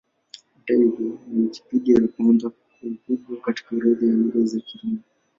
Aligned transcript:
Hata 0.53 0.73
hivyo, 0.73 1.19
ni 1.27 1.41
Wikipedia 1.43 1.95
ya 2.01 2.07
kwanza 2.07 2.49
kwa 2.49 2.89
ukubwa 2.89 3.41
katika 3.45 3.75
orodha 3.75 4.05
ya 4.05 4.13
Lugha 4.13 4.43
za 4.45 4.59
Kirumi. 4.59 4.99